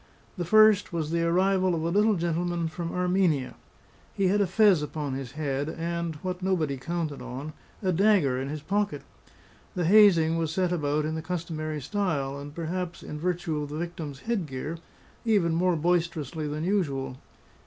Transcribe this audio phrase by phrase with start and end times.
[0.35, 3.53] The first was the arrival of a little gentleman from Armenia.
[4.15, 8.49] He had a fez upon his head and (what nobody counted on) a dagger in
[8.49, 9.03] his pocket.
[9.75, 13.77] The hazing was set about in the customary style, and, perhaps in virtue of the
[13.77, 14.79] victim's head gear,
[15.23, 17.17] even more boisterously than usual.